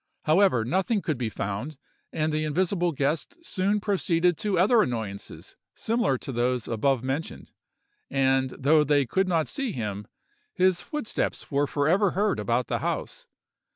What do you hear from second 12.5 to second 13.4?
the house.